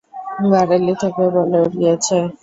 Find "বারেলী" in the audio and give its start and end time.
0.51-0.93